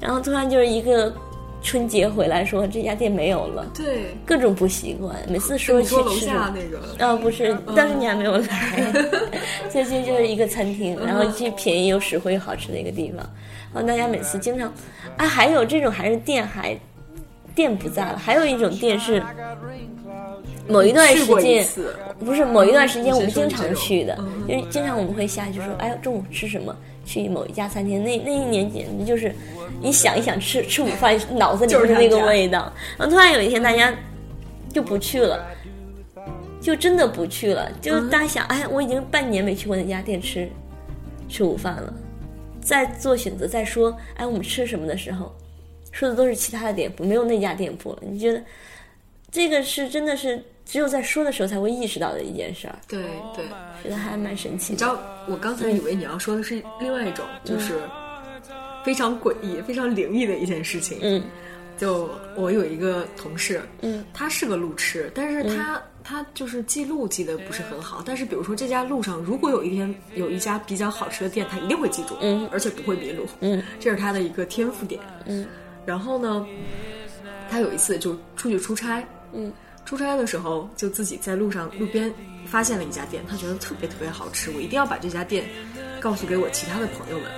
[0.00, 1.14] 然后突然就是一个
[1.62, 4.06] 春节回来说这家店没有了，对。
[4.24, 6.26] 各种不习惯，每次说去吃。
[6.26, 8.92] 下那个，啊，不是，当时你还没有来，
[9.68, 13.18] 最近就是一个餐厅，然后既便宜又实惠又好吃的一个地方。
[13.72, 14.72] 然后大家每次经常，
[15.16, 16.76] 啊，还有这种还是店还
[17.54, 19.22] 店不在了，还有一种店是
[20.66, 21.66] 某一段时间，
[22.24, 26.74] 不是某一段时间我们经常去的嗯，就是经常我们会下去说，哎，中午吃什么？
[27.10, 29.34] 去某一家餐厅，那那一年简直就是，
[29.82, 32.72] 你想一想吃吃午饭，脑子里就是是那个味道。
[32.96, 33.92] 然后突然有一天大家
[34.72, 35.44] 就不去了，
[36.60, 40.48] 就真的不去了，就是大家想，哎，我已经半年没去过那家店吃
[41.28, 41.92] 吃午饭了，
[42.60, 45.34] 在做选择在说，哎，我们吃什么的时候，
[45.90, 47.98] 说的都是其他的店铺，没有那家店铺了。
[48.02, 48.40] 你觉得
[49.32, 53.02] 这个是真的是只有在说的时候才会意识到的一件事儿，对
[53.34, 53.44] 对。
[53.82, 54.72] 觉得还蛮神奇的。
[54.74, 57.80] 你知道，我刚才以为你要说的是另外一种，就是
[58.84, 60.98] 非常诡异、非常灵异的一件事情。
[61.02, 61.22] 嗯
[61.78, 68.02] 就我有一个同事，嗯，他是个路痴，但是他、他就是记录记得不是很好。
[68.04, 75.46] 但是比如说这家路上，如果有一天有一家比较好吃的店，他一定会记住，嗯而且不会迷路，嗯， 这是他的一个天赋点，嗯。
[75.86, 76.46] 然后呢，
[77.50, 79.02] 他有一次就出去出差，
[79.32, 79.50] 嗯，
[79.84, 82.12] 出差的时候就自己在路上路边
[82.46, 85.48] 发现了一家店，他觉得特别特别好吃，我一定要把这家店
[86.00, 87.30] 告诉给我其他的朋友们。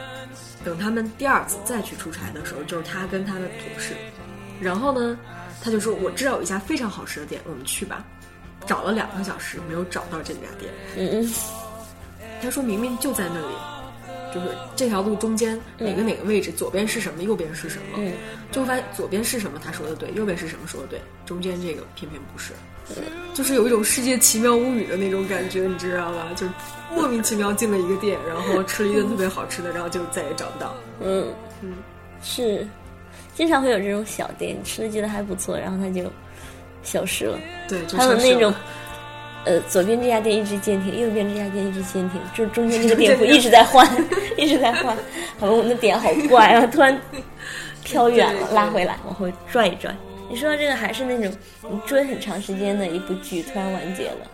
[0.64, 3.94] 等他们第二次再去出差的时候，就是他跟他的同事，
[4.60, 5.18] 然后呢，
[5.60, 8.04] 他就说：“我知道有一家非常好吃的店，我们去吧。”
[8.64, 11.34] 找了两个小时没有找到这家店，嗯嗯
[12.40, 13.54] 他说明明就在那里，
[14.34, 18.12] 就是这条路中间哪个哪个位置，左边是什么，右边是什么，嗯，
[18.50, 22.52] 就会发现左边是什么，他说的对，右边是什么说的对，中间这个偏偏不是，
[23.34, 26.28] 就是有一种世界奇妙物语的那种感觉，你知道吧？
[26.34, 26.46] 就
[26.94, 30.74] 莫名其妙进了一个店，然后吃了一顿特别好吃的，然后就再也找不到。
[31.00, 31.26] 嗯
[31.60, 31.74] 嗯，
[32.22, 32.66] 是，
[33.34, 36.10] 经常会有这种小店，吃的觉得还不错，然后它就
[36.82, 37.38] 消失了。
[37.68, 38.54] 对，就还有消失了那种，
[39.44, 43.86] 呃，左边这家店一直坚挺，右边这家店一直坚挺，就中间这个店铺 一直在换，
[44.38, 44.96] 一直在换。
[45.38, 46.96] 好吧，我们的点好怪，啊突然
[47.82, 49.94] 飘远了，拉回来，往后拽一拽。
[50.30, 51.30] 你说到这个，还是那种
[51.68, 54.30] 你追很长时间的一部剧，突然完结了，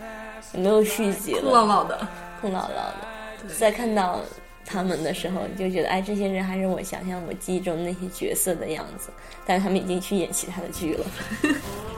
[0.53, 2.09] 也没有续集了空了，落落的。
[2.41, 3.55] 空落落的。
[3.57, 4.21] 在看到
[4.65, 9.09] 他们的时候，你就觉得，哎，这些人还是我想象我记忆中那些角色的样子，
[9.47, 11.05] 但是他们已经去演其他的剧了。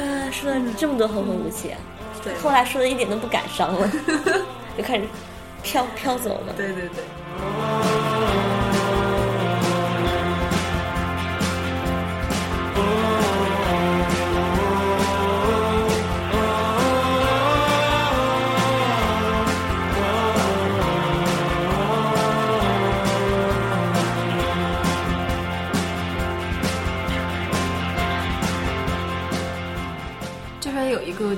[0.00, 1.78] 啊， 说了这么多后会无期啊！
[2.22, 3.88] 对后来说的一点都不感伤了，
[4.76, 5.04] 就开始
[5.62, 6.52] 飘飘走了。
[6.56, 7.95] 对对对。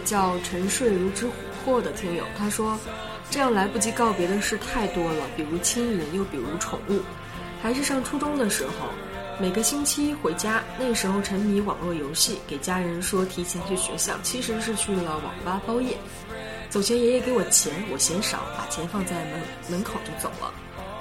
[0.05, 1.31] 叫沉睡如之琥
[1.65, 2.79] 珀的听友，他说
[3.31, 7.01] ：“这样来不及告别的事太多了，比如亲人，又比如宠物。
[7.63, 8.89] 还是上初中的时候，
[9.41, 15.97] 每个星期回家，那时候沉迷网络游戏，给家人说提前去学校，其实是去了网吧包夜。
[16.71, 20.53] 走前爷爷给我钱，我嫌少，把钱放在门门口就走了。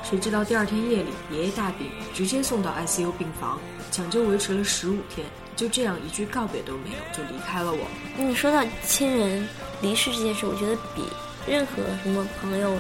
[0.04, 3.60] 谁知道第二天夜里，爷爷大病，直接送到 ICU 病房，
[3.92, 7.80] 抢救维持了十五天，就这样一句告别都没有就离开了我。
[8.16, 9.46] 你说到亲人
[9.82, 11.04] 离世这件事，我觉得比
[11.46, 12.78] 任何什么朋友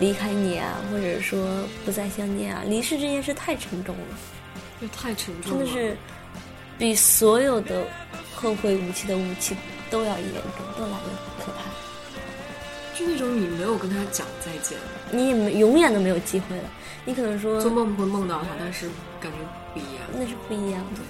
[0.00, 4.16] 离开你啊，或者说不再相见啊，离世这件事太沉重了，
[4.80, 5.96] 这太沉重了，真的是
[6.78, 7.84] 比所有的
[8.34, 9.54] 后会无期的无期
[9.90, 11.06] 都要严重，都来的
[11.38, 11.58] 可怕。
[12.98, 14.78] 就那种你没有跟他讲再见，
[15.10, 16.64] 你也没永远都没有机会了。
[17.04, 18.88] 你可能说做梦会梦到他，但是
[19.20, 19.38] 感觉
[19.72, 20.02] 不一样。
[20.14, 21.00] 那是不一样的。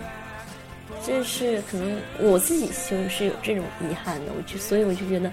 [1.10, 5.32] 这是可能我自己就是有这种遗憾的，我就所以我就觉得，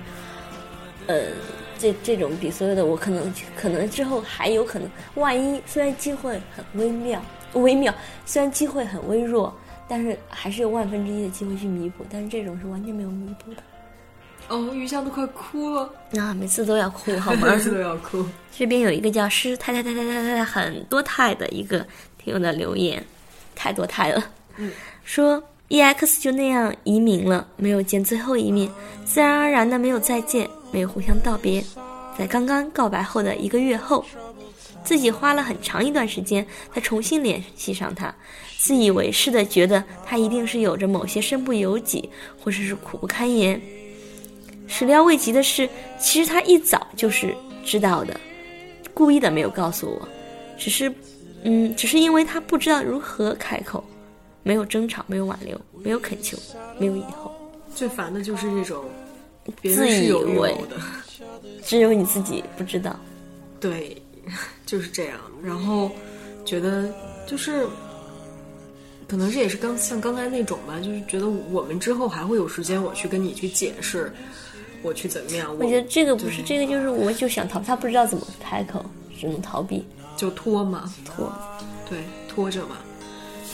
[1.06, 1.26] 呃，
[1.78, 7.22] 这这种比所有的我可能可能之后还有可能，万一虽然机会很微妙
[7.54, 7.94] 微妙，
[8.26, 9.56] 虽然机会很微弱，
[9.88, 13.62] 但是还是有万分之一的机会去弥补，但是这种是完全没有弥补的。
[14.48, 17.50] 哦，雨香都快哭了，啊，每次都要哭好吗？
[17.54, 18.26] 每次都要哭。
[18.52, 21.86] 这边有一个叫师太太太太太太太很多太的一个
[22.18, 23.04] 听友的留言，
[23.54, 24.24] 太多太了。
[24.56, 24.72] 嗯，
[25.04, 28.70] 说 EX 就那样移民了，没有见最后一面，
[29.06, 31.64] 自然而然的没有再见，没有互相道别。
[32.18, 34.06] 在刚刚告白后的一个月后，
[34.84, 38.16] 自己花了很长一段时间才重新联系上他，
[38.58, 42.10] 自以为是的觉得他一定是有着某些身不由己，
[42.42, 43.62] 或者是苦不堪言。
[44.68, 45.68] 始料未及的是，
[46.00, 48.18] 其实他一早就是知道的，
[48.94, 50.08] 故意的没有告诉我，
[50.58, 50.94] 只是，
[51.44, 53.84] 嗯，只是因为他不知道如何开口，
[54.48, 56.38] 没有争吵，没有挽留，没有恳求，
[56.80, 57.36] 没有以后，
[57.76, 58.86] 最烦的就是这种
[59.60, 60.78] 别自以为谋的，
[61.66, 62.98] 只有你自己不知道。
[63.60, 64.02] 对，
[64.66, 65.20] 就是这样。
[65.44, 65.92] 然后
[66.46, 66.90] 觉得
[67.28, 67.68] 就是，
[69.06, 74.10] 可能这也是刚像刚才那种吧，就是觉得我们之后还会有时间，我去跟你去解释，
[74.82, 75.54] 我去怎么样。
[75.60, 78.86] 我觉得这个不是，这个就是我就想逃，他不知道怎么开口，
[79.20, 79.84] 只能逃避
[80.16, 81.30] 就拖嘛，拖。
[81.90, 82.78] 对，拖着嘛。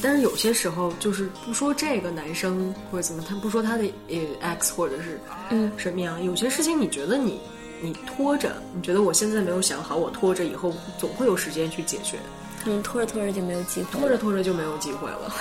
[0.03, 5.17] 但是有些时候就是不说这个男生或者怎么，他不说他的呃 X 或者是
[5.49, 7.39] 嗯什么样，有些事情你觉得你
[7.81, 12.17] 你拖着，你觉得我现在没有想好，我拖着以后总会有时间去解决，
[12.65, 13.99] 嗯，拖着拖着就没有机会了。
[13.99, 15.33] 拖着拖着就没有机会了，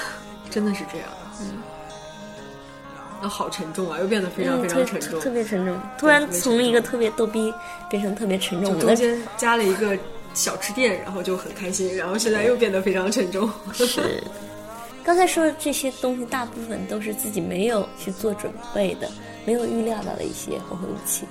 [0.49, 1.09] 真的是这样。
[1.41, 1.59] 嗯，
[3.21, 5.19] 那好沉重啊，又变得非常嗯，非常沉重。
[5.19, 5.77] 特别沉重。
[5.99, 7.53] 突然从一个特别逗逼
[7.91, 9.99] 变成特别沉重中间加了一个
[10.35, 13.51] 小吃店，然后就很开心，然后现在又变得非常沉重。
[13.73, 14.23] 是。
[15.05, 19.11] 刚才说的这些东西，大部分都是自己没有去做准备的，
[19.45, 21.25] 没有预料到的一些后会无期。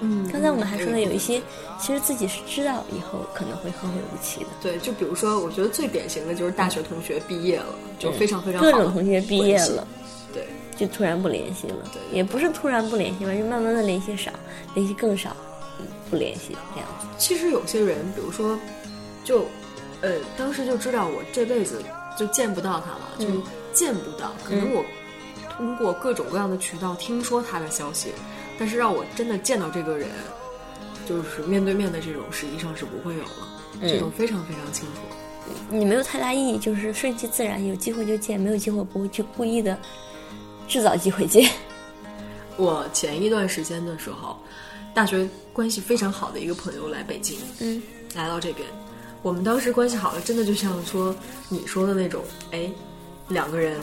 [0.00, 1.42] 嗯，刚才我们还说了，有一些
[1.78, 7.66] 其实自己是知道以后可能会后会无期的，对，就比如说，我觉得最典型的就是大学同学毕业了，
[7.98, 9.86] 就非常非常各种同学毕业了，
[10.32, 12.00] 对，就突然不联系了，对。
[12.16, 14.32] 也不是突然不联系吧，就慢慢的联系少，
[14.74, 15.36] 联系更少，
[15.78, 17.06] 嗯不联系这样子。
[17.18, 18.58] 其实有些人，比如说，
[19.22, 19.44] 就，
[20.00, 21.82] 呃，当时就知道我这辈子
[22.20, 24.34] 就见不到他了，就嗯见不到。
[24.44, 24.84] 可能我
[25.56, 28.12] 通过各种各样的渠道听说他的消息，
[28.58, 30.06] 但是让我真的见到这个人，
[31.08, 33.48] 就是面对面的这种，实际上是不会有了。
[33.80, 35.00] 这种非常非常清楚。
[35.70, 39.78] 你没有太大意义，就是顺其自然，有机会就见，没有机会不会去故意的
[40.68, 41.50] 制造机会见。
[42.58, 44.36] 我前一段时间的时候，
[44.92, 47.82] 大学关系非常好的一个朋友来北京，嗯，
[48.14, 48.68] 来到这边，
[49.22, 51.14] 我们当时关系好了，真的就像说
[51.48, 52.22] 你说的那种，
[52.52, 52.70] 哎，
[53.28, 53.78] 两个人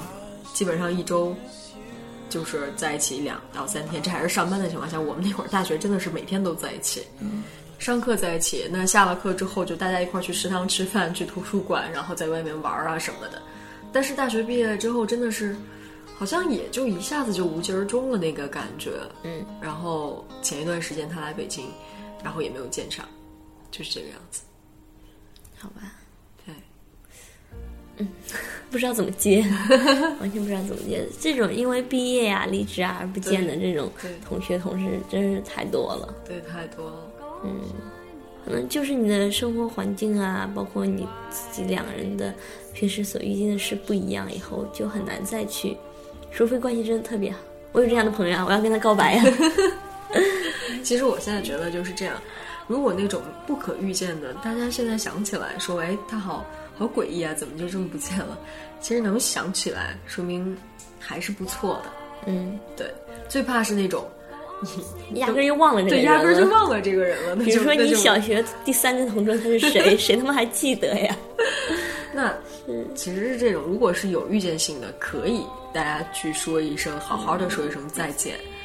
[0.54, 1.36] 基本上一周
[2.30, 7.44] 就是在一起两到三天，这还是上班的情况下，我们那会儿大学真的是每天都在一起，嗯，
[7.78, 13.42] 上课在一起，那下了课之后就大家一块儿去食堂吃饭，去图书馆，然后在外面玩啊什么的。
[13.94, 15.56] 但是大学毕业之后，真的是
[16.18, 18.92] 好像也就一下子就无疾而终了那个感觉，
[19.24, 21.72] 嗯，然后前一段时间他来北京，
[22.24, 23.06] 然后也没有见上，
[23.70, 24.42] 就是这个样子。
[25.60, 25.94] 好吧，
[26.46, 26.54] 对，
[27.98, 28.08] 嗯
[28.70, 29.42] 不知道怎么接，
[30.20, 31.06] 完全不知道怎么接。
[31.20, 33.90] 这种因为毕业啊、离职啊而不见的这种
[34.28, 36.14] 同学同事，真是太多了。
[36.26, 37.12] 对，太多了。
[37.44, 37.60] 嗯
[38.46, 42.34] 可能就是你的生活环境啊，包括你自己两个人的
[42.74, 45.76] 平时所遇见的事不一样，以后就很难再去，
[46.32, 47.38] 除非关系真的特别好。
[47.74, 49.24] 我有这样的朋友啊，我要跟他告白呀、
[50.82, 52.16] 其实我现在觉得就是这样，
[52.68, 56.46] 如果那种不可预见的，大家现在想起来说，哎，他好
[56.78, 58.38] 好诡异啊，怎么就这么不见了？
[58.80, 60.56] 其实能想起来，说明
[61.00, 61.92] 还是不错的。
[62.26, 62.94] 嗯，对，
[63.30, 64.06] 最怕是那种
[65.12, 67.36] 你 压根儿就忘了这个对，压根儿就忘了这个人了。
[67.38, 71.16] 比如说你小学第三个同桌他是谁， 谁他妈还记得呀？
[72.14, 72.34] 那
[72.96, 75.42] 其实是这种，如果是有预见性的，可以
[75.74, 78.57] 大家去说一声，好好的说一声再见，嗯，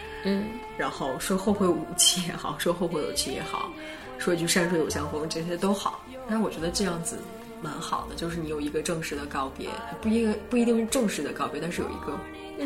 [0.76, 3.70] 然后说后会无期也好，说后会有期也好，
[4.18, 6.04] 说一句山水有相逢，这些都好。
[6.28, 7.18] 但是我觉得这样子
[7.60, 9.68] 蛮好的，就是你有一个正式的告别，
[10.00, 12.16] 不一个不一定是正式的告别，但是有一个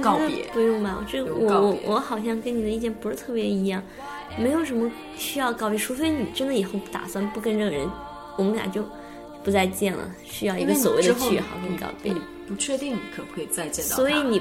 [0.02, 0.46] 告别。
[0.52, 1.04] 不用吧？
[1.10, 3.82] 这个我我有告别我好像跟你的意见不是特别一样，
[4.38, 7.90] 没有什么需要告别，除非你真的以后打算不跟这个人，
[8.36, 8.84] 我们俩就
[9.42, 12.20] 不再见了，需要一个所谓的句号跟告别你。
[12.46, 14.40] 不确定你可不可以再见到他，所以你，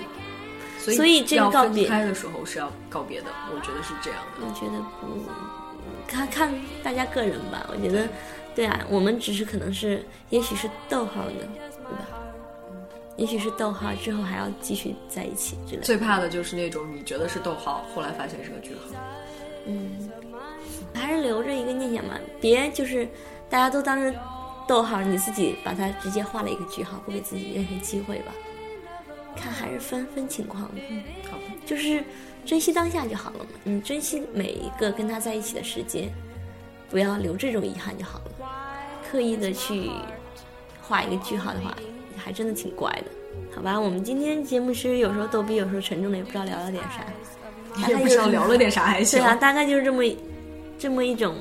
[0.93, 4.45] 所以这个要告别分开的时候是要告别的，我觉得是这样的。
[4.45, 5.07] 我觉得不，
[6.07, 7.65] 看看大家个人吧。
[7.69, 8.07] 我觉得，
[8.53, 12.07] 对啊，我们只是可能是，也许是逗号呢，对吧？
[13.17, 15.83] 也许是逗号之后还要继续在一起之类的。
[15.83, 18.81] 最怕的就是那种你觉得是逗号，后来发现是个句号。
[19.65, 20.09] 嗯
[20.93, 23.07] 还是留着一个念想吧，别就是
[23.49, 24.13] 大家都当成
[24.67, 28.31] 逗号，你自己把它直接画了一个句号，不给自己任何机会吧。
[29.35, 32.03] 看还是分分情况的，嗯，好吧，就是
[32.45, 33.45] 珍惜当下就好了嘛。
[33.63, 36.09] 你珍惜每一个跟他在一起的时间，
[36.89, 38.31] 不要留这种遗憾就好了。
[39.09, 39.89] 刻意的去
[40.81, 41.75] 画一个句号的话，
[42.17, 43.05] 还真的挺怪的。
[43.55, 47.05] 好吧，我们今天节目其实有时候逗逼，有时候沉重的，也不知道聊了点啥。
[47.81, 49.19] 大也不知道聊了点啥还行。
[49.19, 50.03] 对啊，大概就是这么
[50.79, 51.35] 这么一种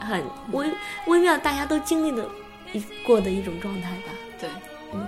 [0.00, 0.22] 很
[0.52, 0.66] 微
[1.06, 2.24] 微妙，大家都经历的
[2.72, 4.12] 一过的一种状态吧。
[4.40, 4.48] 对，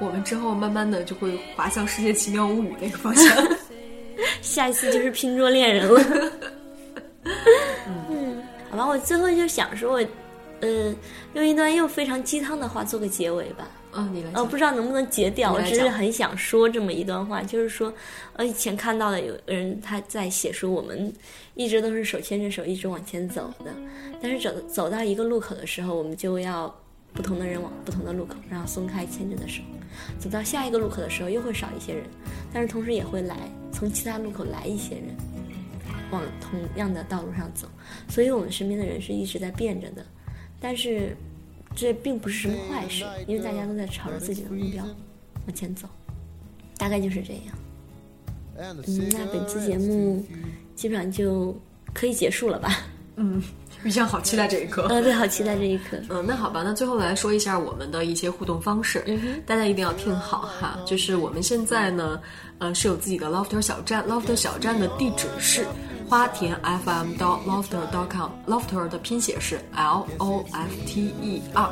[0.00, 3.32] 我们之后慢慢的就会滑向《世界奇妙物语》那个方向。
[4.40, 6.30] 下一次就是拼桌恋人了。
[7.86, 10.06] 嗯，好吧，我最后就想说我，
[10.60, 10.94] 呃，
[11.34, 13.68] 用一段又非常鸡汤的话做个结尾吧。
[13.96, 14.48] 嗯，你来呃，讲。
[14.48, 17.92] 不知道能不能截掉，我只是很想说这么一段话，就是说，
[18.34, 21.12] 呃，以前看到的有人他在写说，我们
[21.54, 23.70] 一直都是手牵着手一直往前走的，
[24.20, 26.74] 但是走走到一个路口的时候，我们就要
[27.14, 29.62] 不同的人往不同的路口，然后松开牵着的手，
[30.18, 32.04] 走到下一个路口的时候又会少一些人，
[32.52, 33.36] 但是同时也会来
[33.72, 35.16] 从其他路口来一些人，
[36.10, 37.68] 往同样的道路上走，
[38.08, 40.04] 所以我们身边的人是一直在变着的，
[40.60, 41.16] 但是
[41.74, 44.84] 这并不是什么坏事，因为大家都在朝着自己的目标。
[45.46, 45.86] 往前走，
[46.76, 47.42] 大概就是这样。
[48.56, 50.24] 嗯，那本期节目
[50.74, 51.54] 基本上就
[51.92, 52.86] 可以结束了吧？
[53.16, 53.42] 嗯，
[53.84, 54.86] 雨翔好期待这一刻。
[54.88, 55.98] 嗯，对，好期待这一刻。
[56.08, 60.78] 嗯，那好吧，那最后来说一下我们的一些互动方式，嗯大家一定要听好哈。
[60.86, 62.18] 就是我们现在呢，
[62.58, 65.66] 呃，是有自己的 Lofter 小站，Lofter 小站的地址是
[66.08, 71.70] 花田 FM 到 Lofter dot com，Lofter 的拼写是 L O F T E R。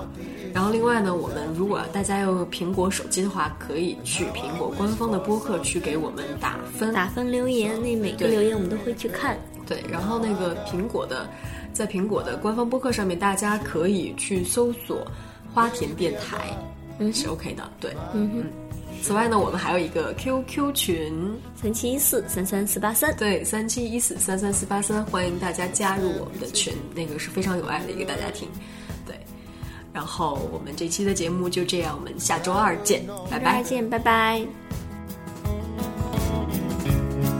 [0.52, 9.34] 然后另外呢，我们如果大家用苹果手机的话，可以去苹果官方的播客去给我们打分，打分留言，那每个留言我们都会去看。
[9.66, 11.26] 对，然后那个苹果的，
[11.72, 15.06] 在苹果的官方播客上面，大家可以去搜索
[15.52, 16.56] “花田电台”，
[16.98, 17.68] 嗯是 OK 的。
[17.80, 18.44] 对，嗯哼，
[19.02, 21.12] 此外呢，我们还有一个 QQ 群，
[21.54, 23.14] 三七一四三三四八三。
[23.16, 28.48] 对，三七一四三三四八三，欢迎大家加入我们的群，那个是非常有爱的一个大家庭。
[29.06, 29.16] 对，
[29.92, 33.62] 然后我们这期的节目就这样，我们下周二见，拜拜。
[33.62, 34.46] 再见，拜拜。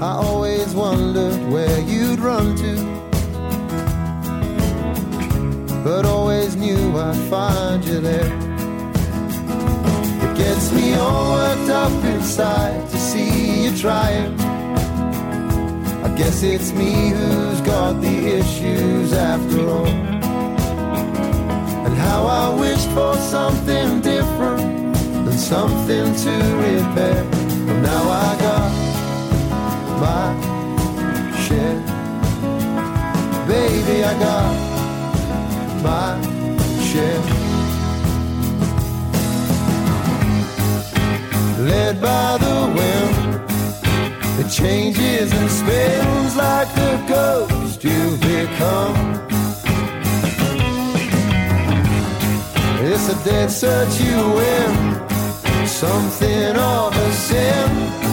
[0.00, 3.11] I always wondered where you'd run to,
[5.84, 8.32] but always knew I'd find you there.
[10.24, 14.38] It gets me all worked up inside to see you trying.
[16.04, 19.86] I guess it's me who's got the issues after all.
[21.86, 26.32] And how I wish for something different than something to
[26.66, 27.24] repair.
[27.66, 28.70] But now I got
[30.02, 30.26] my
[31.44, 31.80] share.
[33.48, 34.71] Baby, I got
[35.82, 36.20] my
[36.88, 37.22] share.
[41.58, 43.14] Led by the wind,
[44.40, 48.96] it changes and spins like the ghost you've become.
[52.84, 58.12] It's a dead search you win, something of a sin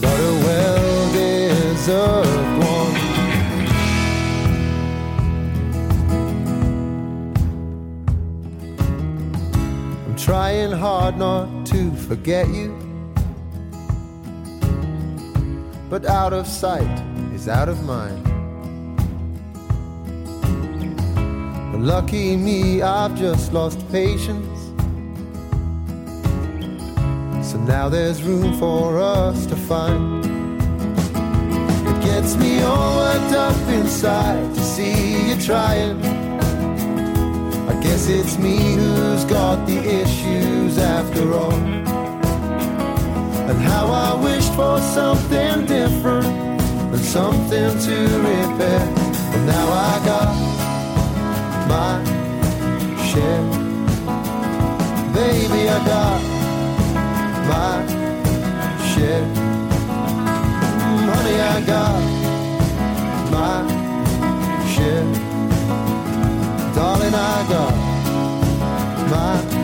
[0.00, 2.41] but a well deserved
[11.22, 12.70] not to forget you,
[15.88, 16.96] but out of sight
[17.32, 18.22] is out of mind.
[21.92, 24.58] Lucky me, I've just lost patience.
[27.48, 30.24] So now there's room for us to find.
[31.90, 35.98] It gets me all worked up inside to see you trying.
[37.72, 40.41] I guess it's me who's got the issues
[40.82, 41.52] after all.
[43.48, 46.26] And how I wished for something different
[46.94, 47.96] and something to
[48.28, 48.84] repair.
[49.30, 50.34] But now I got
[51.72, 51.92] my
[53.08, 53.44] share.
[55.14, 56.20] Baby, I got
[57.52, 57.74] my
[58.90, 59.26] share.
[60.82, 62.00] Mm, honey, I got
[63.34, 63.56] my
[64.74, 65.08] share.
[66.74, 67.74] Darling, I got
[69.10, 69.61] my